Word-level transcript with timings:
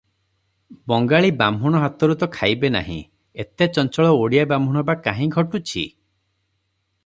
ବଙ୍ଗାଳୀ 0.91 1.29
ବାହ୍ମୁଣ 1.41 1.81
ହାତରୁ 1.83 2.15
ତ 2.23 2.29
ଖାଇବେ 2.37 2.71
ନାହିଁ, 2.77 2.97
ଏତେ 3.45 3.69
ଚଞ୍ଚଳ 3.77 4.17
ଓଡିଆ 4.25 4.49
ବ୍ରାହ୍ମଣ 4.53 4.85
ବା 4.91 4.99
କାହୁଁ 5.09 5.31
ଘଟୁଛି? 5.39 5.89